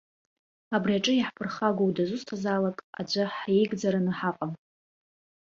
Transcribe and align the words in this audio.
Абри 0.75 0.93
аҿы 0.97 1.13
иаҳԥырхагоу 1.15 1.89
дазусҭазаалак 1.95 2.77
аӡәы 2.99 3.23
ҳиеигӡараны 3.35 4.11
ҳаҟым. 4.17 4.51